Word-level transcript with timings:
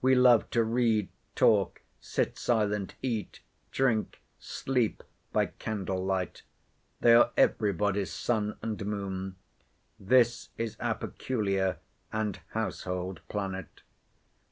—We 0.00 0.14
love 0.14 0.48
to 0.50 0.62
read, 0.62 1.08
talk, 1.34 1.82
sit 2.00 2.38
silent, 2.38 2.94
eat, 3.02 3.40
drink, 3.72 4.20
sleep, 4.38 5.02
by 5.32 5.46
candle 5.46 6.04
light. 6.04 6.42
They 7.00 7.14
are 7.14 7.32
every 7.36 7.72
body's 7.72 8.12
sun 8.12 8.56
and 8.62 8.86
moon. 8.86 9.34
This 9.98 10.50
is 10.56 10.76
our 10.78 10.94
peculiar 10.94 11.78
and 12.12 12.38
household 12.50 13.22
planet. 13.28 13.82